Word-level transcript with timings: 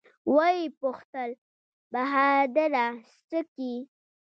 ويې 0.35 0.65
پوښتل 0.81 1.29
بهادره 1.91 2.85
سه 3.27 3.39
کې. 3.53 3.73